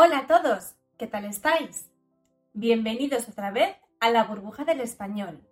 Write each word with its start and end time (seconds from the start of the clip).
Hola 0.00 0.18
a 0.18 0.26
todos, 0.28 0.76
¿qué 0.96 1.08
tal 1.08 1.24
estáis? 1.24 1.90
Bienvenidos 2.52 3.28
otra 3.28 3.50
vez 3.50 3.76
a 3.98 4.10
la 4.10 4.22
burbuja 4.22 4.64
del 4.64 4.80
español. 4.80 5.42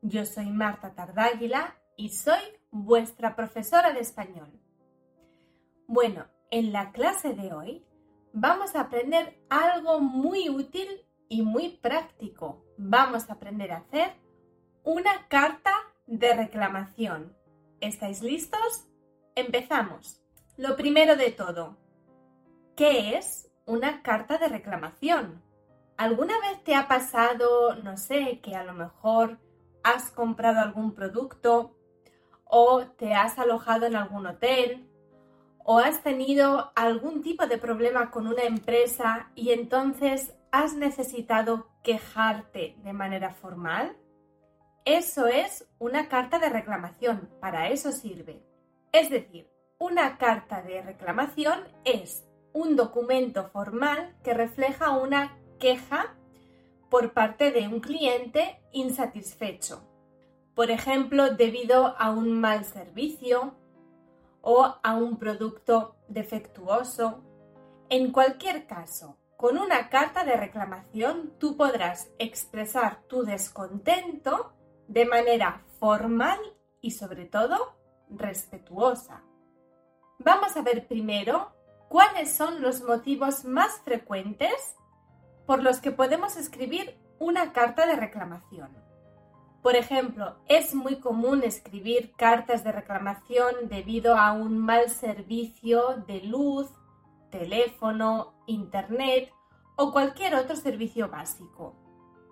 Yo 0.00 0.24
soy 0.24 0.46
Marta 0.46 0.94
Tardáguila 0.94 1.76
y 1.94 2.08
soy 2.08 2.40
vuestra 2.70 3.36
profesora 3.36 3.92
de 3.92 4.00
español. 4.00 4.58
Bueno, 5.86 6.24
en 6.50 6.72
la 6.72 6.92
clase 6.92 7.34
de 7.34 7.52
hoy 7.52 7.84
vamos 8.32 8.74
a 8.74 8.80
aprender 8.80 9.38
algo 9.50 10.00
muy 10.00 10.48
útil 10.48 10.88
y 11.28 11.42
muy 11.42 11.76
práctico. 11.76 12.64
Vamos 12.78 13.28
a 13.28 13.34
aprender 13.34 13.70
a 13.70 13.80
hacer 13.80 14.14
una 14.82 15.28
carta 15.28 15.74
de 16.06 16.32
reclamación. 16.32 17.36
¿Estáis 17.82 18.22
listos? 18.22 18.88
Empezamos. 19.34 20.22
Lo 20.56 20.74
primero 20.74 21.16
de 21.16 21.32
todo, 21.32 21.76
¿qué 22.76 23.18
es 23.18 23.50
una 23.66 24.02
carta 24.02 24.38
de 24.38 24.48
reclamación? 24.48 25.42
¿Alguna 25.96 26.38
vez 26.40 26.62
te 26.64 26.74
ha 26.74 26.88
pasado, 26.88 27.76
no 27.76 27.96
sé, 27.96 28.40
que 28.42 28.56
a 28.56 28.64
lo 28.64 28.72
mejor 28.72 29.38
has 29.82 30.10
comprado 30.10 30.60
algún 30.60 30.94
producto 30.94 31.76
o 32.44 32.86
te 32.86 33.14
has 33.14 33.38
alojado 33.38 33.86
en 33.86 33.96
algún 33.96 34.26
hotel 34.26 34.88
o 35.64 35.78
has 35.78 36.02
tenido 36.02 36.72
algún 36.74 37.22
tipo 37.22 37.46
de 37.46 37.58
problema 37.58 38.10
con 38.10 38.26
una 38.26 38.42
empresa 38.42 39.30
y 39.34 39.50
entonces 39.50 40.34
has 40.50 40.74
necesitado 40.74 41.68
quejarte 41.82 42.76
de 42.82 42.92
manera 42.92 43.30
formal? 43.30 43.96
Eso 44.84 45.26
es 45.26 45.66
una 45.78 46.08
carta 46.08 46.38
de 46.38 46.50
reclamación, 46.50 47.30
para 47.40 47.70
eso 47.70 47.92
sirve. 47.92 48.42
Es 48.92 49.10
decir, 49.10 49.50
una 49.78 50.18
carta 50.18 50.62
de 50.62 50.82
reclamación 50.82 51.64
es 51.84 52.24
un 52.54 52.76
documento 52.76 53.48
formal 53.48 54.16
que 54.22 54.32
refleja 54.32 54.90
una 54.90 55.36
queja 55.58 56.14
por 56.88 57.12
parte 57.12 57.50
de 57.50 57.68
un 57.68 57.80
cliente 57.80 58.62
insatisfecho. 58.72 59.82
Por 60.54 60.70
ejemplo, 60.70 61.34
debido 61.34 61.96
a 61.98 62.10
un 62.10 62.40
mal 62.40 62.64
servicio 62.64 63.54
o 64.40 64.76
a 64.82 64.94
un 64.94 65.18
producto 65.18 65.96
defectuoso. 66.06 67.24
En 67.88 68.12
cualquier 68.12 68.66
caso, 68.66 69.18
con 69.36 69.58
una 69.58 69.88
carta 69.88 70.24
de 70.24 70.36
reclamación 70.36 71.32
tú 71.38 71.56
podrás 71.56 72.10
expresar 72.18 73.02
tu 73.08 73.24
descontento 73.24 74.52
de 74.86 75.06
manera 75.06 75.64
formal 75.80 76.38
y 76.80 76.92
sobre 76.92 77.24
todo 77.24 77.74
respetuosa. 78.08 79.24
Vamos 80.18 80.56
a 80.56 80.62
ver 80.62 80.86
primero 80.86 81.53
cuáles 81.94 82.32
son 82.34 82.60
los 82.60 82.82
motivos 82.82 83.44
más 83.44 83.80
frecuentes 83.84 84.74
por 85.46 85.62
los 85.62 85.78
que 85.78 85.92
podemos 85.92 86.36
escribir 86.36 86.98
una 87.20 87.52
carta 87.52 87.86
de 87.86 87.94
reclamación. 87.94 88.76
Por 89.62 89.76
ejemplo, 89.76 90.34
es 90.48 90.74
muy 90.74 90.96
común 90.96 91.44
escribir 91.44 92.12
cartas 92.16 92.64
de 92.64 92.72
reclamación 92.72 93.68
debido 93.68 94.16
a 94.16 94.32
un 94.32 94.58
mal 94.58 94.90
servicio 94.90 96.02
de 96.08 96.22
luz, 96.22 96.66
teléfono, 97.30 98.34
internet 98.48 99.32
o 99.76 99.92
cualquier 99.92 100.34
otro 100.34 100.56
servicio 100.56 101.08
básico. 101.08 101.76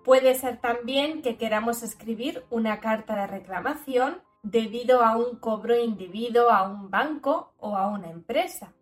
Puede 0.03 0.35
ser 0.35 0.59
también 0.59 1.21
que 1.21 1.37
queramos 1.37 1.83
escribir 1.83 2.43
una 2.49 2.81
carta 2.81 3.15
de 3.15 3.27
reclamación 3.27 4.23
debido 4.41 5.05
a 5.05 5.15
un 5.15 5.37
cobro 5.37 5.79
indebido 5.79 6.51
a 6.51 6.63
un 6.63 6.91
banco 6.91 7.53
o 7.59 7.77
a 7.77 7.87
una 7.87 8.09
empresa. 8.09 8.73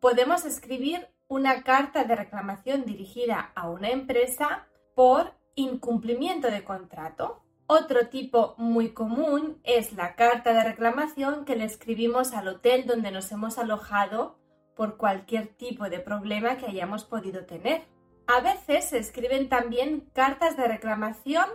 Podemos 0.00 0.44
escribir 0.44 1.08
una 1.26 1.64
carta 1.64 2.04
de 2.04 2.14
reclamación 2.14 2.84
dirigida 2.84 3.50
a 3.56 3.68
una 3.68 3.90
empresa 3.90 4.68
por 4.94 5.34
incumplimiento 5.56 6.52
de 6.52 6.62
contrato. 6.62 7.42
Otro 7.66 8.06
tipo 8.06 8.54
muy 8.58 8.90
común 8.90 9.60
es 9.64 9.92
la 9.92 10.14
carta 10.14 10.52
de 10.52 10.62
reclamación 10.62 11.44
que 11.44 11.56
le 11.56 11.64
escribimos 11.64 12.32
al 12.32 12.46
hotel 12.46 12.86
donde 12.86 13.10
nos 13.10 13.32
hemos 13.32 13.58
alojado 13.58 14.38
por 14.76 14.98
cualquier 14.98 15.48
tipo 15.48 15.90
de 15.90 15.98
problema 15.98 16.58
que 16.58 16.66
hayamos 16.66 17.04
podido 17.04 17.44
tener. 17.44 17.82
A 18.28 18.40
veces 18.40 18.84
se 18.84 18.98
escriben 18.98 19.48
también 19.48 20.08
cartas 20.12 20.56
de 20.56 20.68
reclamación 20.68 21.46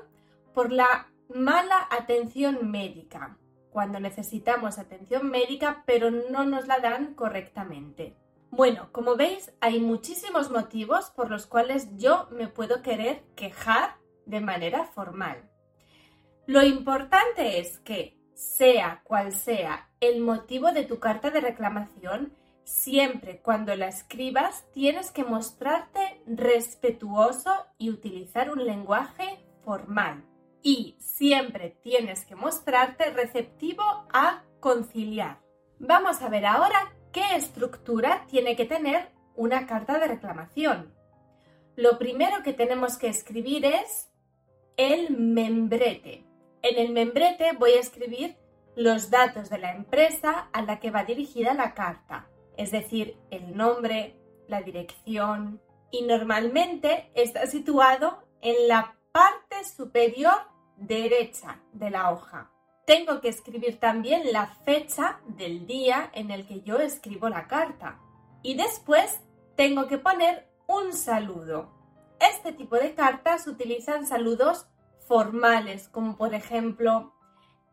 por 0.54 0.74
la 0.74 1.08
mala 1.34 1.88
atención 1.90 2.70
médica, 2.70 3.38
cuando 3.72 4.02
necesitamos 4.02 4.80
atención 4.80 5.32
médica 5.32 5.84
pero 5.86 6.12
no 6.12 6.44
nos 6.44 6.68
la 6.68 6.80
dan 6.80 7.16
correctamente. 7.16 8.18
Bueno, 8.56 8.90
como 8.92 9.16
veis, 9.16 9.52
hay 9.62 9.80
muchísimos 9.80 10.52
motivos 10.52 11.10
por 11.10 11.32
los 11.32 11.48
cuales 11.48 11.88
yo 11.98 12.28
me 12.30 12.48
puedo 12.48 12.84
querer 12.84 13.24
quejar 13.36 13.96
de 14.28 14.42
manera 14.42 14.86
formal. 14.86 15.50
Lo 16.46 16.62
importante 16.62 17.58
es 17.60 17.80
que, 17.80 18.16
sea 18.36 19.02
cual 19.06 19.32
sea 19.32 19.90
el 20.02 20.22
motivo 20.22 20.72
de 20.72 20.84
tu 20.84 21.00
carta 21.00 21.32
de 21.32 21.42
reclamación, 21.42 22.32
siempre 22.64 23.42
cuando 23.42 23.76
la 23.76 23.88
escribas 23.88 24.70
tienes 24.72 25.10
que 25.10 25.24
mostrarte 25.24 26.22
respetuoso 26.28 27.52
y 27.80 27.90
utilizar 27.90 28.52
un 28.52 28.68
lenguaje 28.68 29.44
formal. 29.64 30.26
Y 30.62 30.96
siempre 31.00 31.76
tienes 31.82 32.24
que 32.24 32.36
mostrarte 32.36 33.10
receptivo 33.10 33.82
a 34.14 34.44
conciliar. 34.60 35.40
Vamos 35.80 36.22
a 36.22 36.30
ver 36.30 36.46
ahora 36.46 36.94
¿Qué 37.14 37.36
estructura 37.36 38.26
tiene 38.28 38.56
que 38.56 38.66
tener 38.66 39.10
una 39.36 39.68
carta 39.68 40.00
de 40.00 40.08
reclamación? 40.08 40.92
Lo 41.76 42.00
primero 42.00 42.42
que 42.42 42.54
tenemos 42.54 42.98
que 42.98 43.08
escribir 43.08 43.66
es 43.66 44.10
el 44.78 45.16
membrete. 45.16 46.26
En 46.64 46.80
el 46.80 46.92
membrete 46.92 47.52
voy 47.60 47.74
a 47.74 47.82
escribir 47.82 48.36
los 48.76 49.12
datos 49.12 49.52
de 49.52 49.60
la 49.60 49.76
empresa 49.76 50.50
a 50.52 50.64
la 50.64 50.80
que 50.80 50.90
va 50.90 51.04
dirigida 51.04 51.54
la 51.54 51.76
carta, 51.76 52.30
es 52.58 52.72
decir, 52.72 53.16
el 53.30 53.56
nombre, 53.56 54.16
la 54.48 54.64
dirección 54.64 55.62
y 55.92 56.02
normalmente 56.02 57.12
está 57.14 57.46
situado 57.46 58.24
en 58.42 58.68
la 58.68 58.98
parte 59.12 59.64
superior 59.66 60.34
derecha 60.78 61.62
de 61.74 61.92
la 61.92 62.12
hoja 62.12 62.53
tengo 62.86 63.22
que 63.22 63.30
escribir 63.30 63.80
también 63.80 64.32
la 64.32 64.48
fecha 64.48 65.20
del 65.28 65.66
día 65.66 66.10
en 66.14 66.32
el 66.32 66.46
que 66.46 66.62
yo 66.62 66.78
escribo 66.78 67.30
la 67.30 67.48
carta. 67.48 68.00
Y 68.42 68.56
después 68.56 69.22
tengo 69.56 69.88
que 69.88 69.98
poner 69.98 70.50
un 70.68 70.94
saludo. 70.94 71.72
Este 72.20 72.54
tipo 72.54 72.76
de 72.76 72.94
cartas 72.94 73.48
utilizan 73.48 74.06
saludos 74.06 74.68
formales, 75.08 75.90
como 75.90 76.18
por 76.18 76.34
ejemplo, 76.34 77.14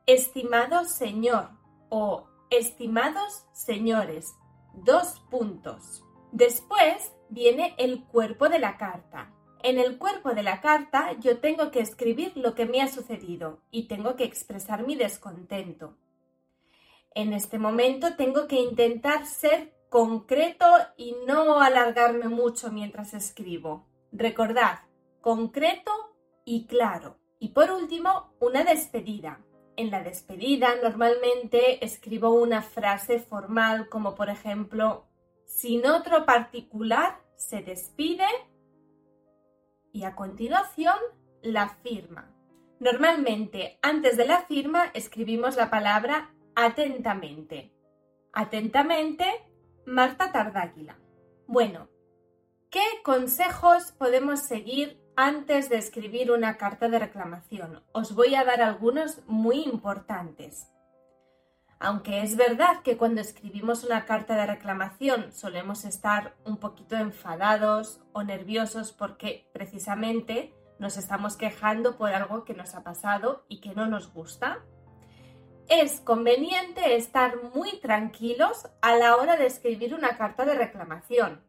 estimado 0.07 0.85
señor 0.85 1.51
o 1.89 2.27
estimados 2.51 3.47
señores. 3.53 4.35
Dos 4.75 5.21
puntos. 5.31 6.05
Después 6.33 7.13
viene 7.29 7.75
el 7.79 8.05
cuerpo 8.05 8.49
de 8.49 8.61
la 8.61 8.77
carta. 8.77 9.33
En 9.63 9.79
el 9.79 9.99
cuerpo 9.99 10.31
de 10.31 10.43
la 10.43 10.61
carta 10.61 11.13
yo 11.21 11.39
tengo 11.39 11.71
que 11.71 11.81
escribir 11.81 12.33
lo 12.35 12.55
que 12.55 12.65
me 12.65 12.81
ha 12.81 12.89
sucedido 12.89 13.61
y 13.71 13.89
tengo 13.89 14.17
que 14.17 14.25
expresar 14.25 14.87
mi 14.87 14.97
descontento. 14.97 15.97
En 17.15 17.33
este 17.35 17.59
momento 17.59 18.17
tengo 18.17 18.47
que 18.47 18.57
intentar 18.57 19.27
ser 19.27 19.75
concreto 19.91 20.65
y 20.97 21.15
no 21.27 21.61
alargarme 21.61 22.29
mucho 22.29 22.71
mientras 22.71 23.13
escribo. 23.13 23.87
Recordad, 24.13 24.81
concreto 25.21 25.91
y 26.45 26.67
claro. 26.67 27.19
Y 27.39 27.49
por 27.49 27.71
último, 27.71 28.33
una 28.41 28.65
despedida. 28.65 29.41
En 29.77 29.91
la 29.91 30.03
despedida 30.03 30.75
normalmente 30.83 31.85
escribo 31.85 32.31
una 32.31 32.63
frase 32.63 33.19
formal 33.19 33.89
como 33.89 34.15
por 34.15 34.31
ejemplo, 34.31 35.07
sin 35.47 35.87
otro 35.87 36.25
particular 36.25 37.21
se 37.37 37.63
despide 37.63 38.27
y 39.93 40.05
a 40.05 40.15
continuación 40.15 40.97
la 41.43 41.69
firma. 41.69 42.35
Normalmente 42.79 43.79
antes 43.83 44.17
de 44.17 44.27
la 44.27 44.43
firma 44.43 44.91
escribimos 44.95 45.57
la 45.57 45.71
palabra 45.71 46.35
atentamente. 46.55 47.73
Atentamente, 48.33 49.27
Marta 49.87 50.33
Tardáquila. 50.33 50.99
Bueno, 51.47 51.89
¿Qué 52.71 52.85
consejos 53.03 53.91
podemos 53.99 54.43
seguir 54.43 55.03
antes 55.17 55.69
de 55.69 55.77
escribir 55.77 56.31
una 56.31 56.57
carta 56.57 56.89
de 56.89 57.01
reclamación? 57.01 57.83
Os 57.91 58.15
voy 58.15 58.37
a 58.37 58.45
dar 58.45 58.63
algunos 58.63 59.27
muy 59.27 59.65
importantes. 59.65 60.69
Aunque 61.83 62.23
es 62.23 62.37
verdad 62.37 62.83
que 62.85 62.99
cuando 62.99 63.23
escribimos 63.23 63.85
una 63.85 64.05
carta 64.05 64.37
de 64.37 64.45
reclamación 64.45 65.33
solemos 65.33 65.87
estar 65.87 66.37
un 66.45 66.59
poquito 66.59 66.95
enfadados 66.97 68.03
o 68.13 68.23
nerviosos 68.23 68.93
porque 68.93 69.49
precisamente 69.55 70.55
nos 70.79 70.99
estamos 70.99 71.37
quejando 71.37 71.97
por 71.97 72.13
algo 72.13 72.45
que 72.45 72.53
nos 72.53 72.75
ha 72.75 72.85
pasado 72.85 73.47
y 73.49 73.63
que 73.63 73.75
no 73.75 73.87
nos 73.87 74.13
gusta, 74.13 74.63
es 75.71 76.03
conveniente 76.03 76.97
estar 76.97 77.43
muy 77.55 77.79
tranquilos 77.81 78.69
a 78.83 78.97
la 78.97 79.17
hora 79.17 79.39
de 79.39 79.47
escribir 79.47 79.95
una 79.95 80.19
carta 80.19 80.45
de 80.45 80.57
reclamación. 80.57 81.43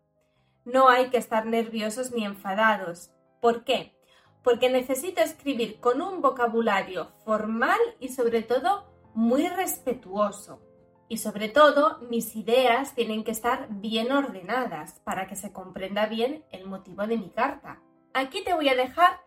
No 0.64 0.88
hay 0.88 1.10
que 1.10 1.18
estar 1.18 1.46
nerviosos 1.46 2.12
ni 2.12 2.24
enfadados. 2.24 3.12
¿Por 3.42 3.66
qué? 3.66 3.98
Porque 4.44 4.70
necesito 4.70 5.22
escribir 5.22 5.82
con 5.82 6.02
un 6.02 6.22
vocabulario 6.22 7.12
formal 7.26 7.80
y 8.00 8.10
sobre 8.10 8.44
todo 8.44 8.91
muy 9.14 9.48
respetuoso. 9.48 10.62
Y 11.08 11.18
sobre 11.18 11.50
todo, 11.50 12.00
mis 12.10 12.36
ideas 12.36 12.96
tienen 12.96 13.24
que 13.24 13.32
estar 13.32 13.68
bien 13.70 14.12
ordenadas 14.12 15.02
para 15.04 15.28
que 15.28 15.36
se 15.36 15.52
comprenda 15.52 16.06
bien 16.06 16.46
el 16.52 16.66
motivo 16.66 17.06
de 17.06 17.18
mi 17.18 17.30
carta. 17.30 17.82
Aquí 18.14 18.44
te 18.44 18.54
voy 18.54 18.70
a 18.70 18.76
dejar 18.76 19.20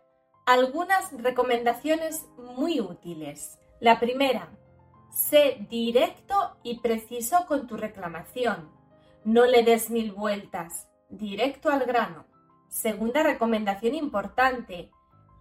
algunas 0.46 1.12
recomendaciones 1.12 2.26
muy 2.38 2.80
útiles. 2.80 3.58
La 3.80 4.00
primera, 4.00 4.48
sé 5.10 5.66
directo 5.68 6.56
y 6.62 6.80
preciso 6.80 7.44
con 7.46 7.66
tu 7.66 7.76
reclamación. 7.76 8.70
No 9.24 9.44
le 9.44 9.62
des 9.62 9.90
mil 9.90 10.12
vueltas, 10.12 10.88
directo 11.08 11.70
al 11.70 11.84
grano. 11.84 12.26
Segunda 12.68 13.22
recomendación 13.22 13.94
importante, 13.94 14.90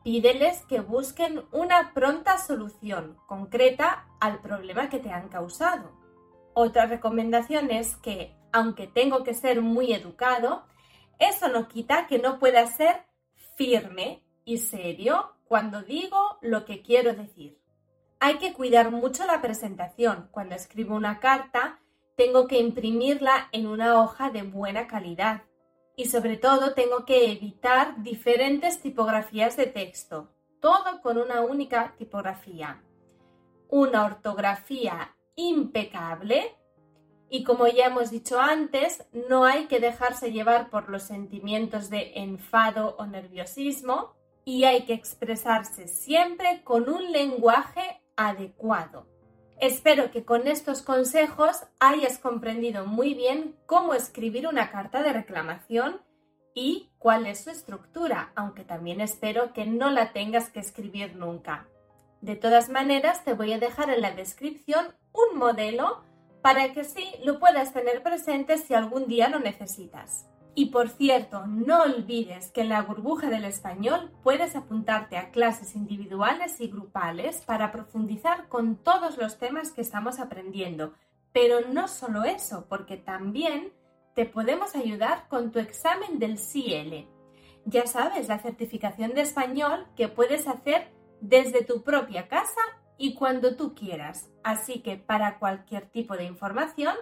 Pídeles 0.04 0.66
que 0.66 0.82
busquen 0.82 1.46
una 1.54 1.94
pronta 1.94 2.38
solución 2.38 3.18
concreta 3.26 4.06
al 4.20 4.42
problema 4.42 4.90
que 4.90 5.00
te 5.00 5.12
han 5.12 5.30
causado. 5.30 5.92
Otra 6.54 6.88
recomendación 6.88 7.72
es 7.72 7.96
que, 7.96 8.36
aunque 8.52 8.86
tengo 8.86 9.24
que 9.24 9.34
ser 9.34 9.62
muy 9.62 9.94
educado, 9.94 10.66
eso 11.20 11.48
no 11.48 11.70
quita 11.70 12.06
que 12.08 12.20
no 12.20 12.38
pueda 12.38 12.68
ser 12.68 13.06
firme 13.56 14.24
y 14.44 14.58
serio 14.58 15.38
cuando 15.46 15.82
digo 15.84 16.38
lo 16.42 16.66
que 16.66 16.82
quiero 16.82 17.14
decir. 17.14 17.58
Hay 18.20 18.40
que 18.40 18.54
cuidar 18.54 18.92
mucho 18.92 19.26
la 19.26 19.42
presentación. 19.42 20.28
Cuando 20.32 20.56
escribo 20.56 20.96
una 20.96 21.22
carta, 21.22 21.80
tengo 22.18 22.48
que 22.48 22.60
imprimirla 22.60 23.48
en 23.54 23.68
una 23.68 24.02
hoja 24.02 24.32
de 24.32 24.44
buena 24.44 24.86
calidad 24.86 25.44
y 25.96 26.06
sobre 26.06 26.38
todo 26.38 26.74
tengo 26.74 27.06
que 27.06 27.32
evitar 27.32 28.02
diferentes 28.02 28.82
tipografías 28.82 29.58
de 29.58 29.68
texto, 29.68 30.30
todo 30.60 31.02
con 31.02 31.18
una 31.18 31.42
única 31.42 31.96
tipografía. 31.98 32.82
Una 33.70 34.06
ortografía 34.06 35.16
impecable 35.36 36.56
y 37.30 37.44
como 37.44 37.68
ya 37.68 37.88
hemos 37.88 38.12
dicho 38.12 38.40
antes, 38.40 39.08
no 39.12 39.46
hay 39.46 39.66
que 39.66 39.80
dejarse 39.80 40.32
llevar 40.32 40.70
por 40.70 40.90
los 40.90 41.02
sentimientos 41.02 41.90
de 41.90 42.12
enfado 42.16 42.96
o 43.00 43.08
nerviosismo 43.08 44.14
y 44.46 44.66
hay 44.66 44.86
que 44.86 44.94
expresarse 44.94 45.88
siempre 45.88 46.62
con 46.64 46.88
un 46.90 47.12
lenguaje 47.12 48.04
adecuado. 48.16 49.08
Espero 49.64 50.12
que 50.12 50.26
con 50.26 50.50
estos 50.50 50.82
consejos 50.82 51.56
hayas 51.80 52.18
comprendido 52.18 52.86
muy 52.86 53.14
bien 53.14 53.56
cómo 53.66 53.94
escribir 53.94 54.46
una 54.46 54.70
carta 54.72 55.02
de 55.02 55.14
reclamación 55.14 56.02
y 56.54 56.92
cuál 56.98 57.28
es 57.28 57.46
su 57.46 57.50
estructura, 57.50 58.34
aunque 58.36 58.66
también 58.66 59.00
espero 59.00 59.54
que 59.54 59.66
no 59.66 59.90
la 59.90 60.12
tengas 60.12 60.50
que 60.50 60.60
escribir 60.60 61.16
nunca. 61.16 61.70
De 62.20 62.36
todas 62.36 62.68
maneras, 62.68 63.24
te 63.24 63.36
voy 63.36 63.54
a 63.54 63.58
dejar 63.58 63.90
en 63.90 64.02
la 64.02 64.12
descripción 64.12 64.88
un 65.14 65.40
modelo 65.40 66.04
para 66.42 66.74
que 66.74 66.84
sí 66.84 67.14
lo 67.24 67.40
puedas 67.40 67.72
tener 67.72 68.04
presente 68.04 68.58
si 68.58 68.74
algún 68.74 69.08
día 69.08 69.30
lo 69.30 69.40
necesitas. 69.40 70.26
Y 70.56 70.68
por 70.68 70.90
cierto, 70.90 71.48
no 71.48 71.82
olvides 71.82 72.52
que 72.52 72.62
en 72.62 72.70
la 72.70 72.84
burbuja 72.84 73.30
del 73.30 73.46
español 73.46 74.12
puedes 74.22 74.56
apuntarte 74.56 75.18
a 75.18 75.32
clases 75.32 75.76
individuales 75.76 76.62
y 76.62 76.68
grupales 76.68 77.42
para 77.42 77.72
profundizar 77.72 78.48
con 78.50 78.76
todos 78.76 79.18
los 79.18 79.40
temas 79.40 79.72
que 79.72 79.82
estamos 79.82 80.20
aprendiendo. 80.20 80.94
Pero 81.32 81.62
no 81.62 81.88
solo 81.88 82.24
eso, 82.24 82.68
porque 82.70 82.98
también 82.98 83.74
te 84.14 84.28
podemos 84.28 84.76
ayudar 84.76 85.28
con 85.28 85.52
tu 85.52 85.58
examen 85.58 86.20
del 86.20 86.38
CL. 86.38 87.08
Ya 87.66 87.88
sabes, 87.88 88.28
la 88.28 88.38
certificación 88.38 89.16
de 89.16 89.22
español 89.22 89.88
que 89.96 90.08
puedes 90.08 90.48
hacer 90.48 90.92
desde 91.20 91.64
tu 91.64 91.82
propia 91.84 92.28
casa 92.28 92.62
y 92.98 93.16
cuando 93.16 93.56
tú 93.56 93.74
quieras. 93.74 94.30
Así 94.44 94.82
que 94.82 94.98
para 94.98 95.40
cualquier 95.40 95.88
tipo 95.90 96.16
de 96.16 96.26
información, 96.26 96.96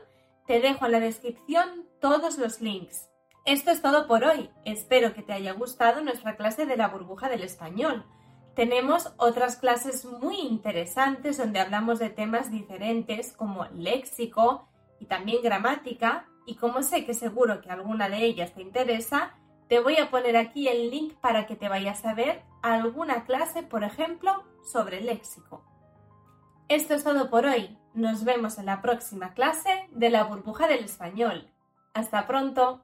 te 0.47 0.61
dejo 0.61 0.85
en 0.85 0.93
la 0.93 0.99
descripción 1.01 1.85
todos 1.99 2.37
los 2.37 2.61
links. 2.61 3.10
Esto 3.43 3.71
es 3.71 3.81
todo 3.81 4.07
por 4.07 4.23
hoy. 4.23 4.51
Espero 4.65 5.13
que 5.13 5.23
te 5.23 5.33
haya 5.33 5.53
gustado 5.53 6.01
nuestra 6.01 6.35
clase 6.35 6.67
de 6.67 6.77
la 6.77 6.89
burbuja 6.89 7.27
del 7.27 7.41
español. 7.41 8.05
Tenemos 8.55 9.13
otras 9.17 9.55
clases 9.55 10.05
muy 10.05 10.39
interesantes 10.41 11.39
donde 11.39 11.59
hablamos 11.59 11.97
de 11.97 12.11
temas 12.11 12.51
diferentes 12.51 13.33
como 13.33 13.65
léxico 13.73 14.67
y 14.99 15.05
también 15.05 15.41
gramática. 15.41 16.27
Y 16.45 16.55
como 16.55 16.83
sé 16.83 17.03
que 17.03 17.15
seguro 17.15 17.61
que 17.61 17.71
alguna 17.71 18.09
de 18.09 18.23
ellas 18.23 18.53
te 18.53 18.61
interesa, 18.61 19.33
te 19.67 19.79
voy 19.79 19.97
a 19.97 20.11
poner 20.11 20.37
aquí 20.37 20.67
el 20.67 20.91
link 20.91 21.13
para 21.15 21.47
que 21.47 21.55
te 21.55 21.67
vayas 21.67 22.05
a 22.05 22.13
ver 22.13 22.43
alguna 22.61 23.25
clase, 23.25 23.63
por 23.63 23.83
ejemplo, 23.83 24.43
sobre 24.63 25.01
léxico. 25.01 25.63
Esto 26.67 26.93
es 26.93 27.03
todo 27.03 27.31
por 27.31 27.45
hoy. 27.45 27.75
Nos 27.95 28.23
vemos 28.23 28.59
en 28.59 28.67
la 28.67 28.83
próxima 28.83 29.33
clase 29.33 29.87
de 29.89 30.11
la 30.11 30.25
burbuja 30.25 30.67
del 30.67 30.83
español. 30.83 31.49
Hasta 31.95 32.27
pronto. 32.27 32.83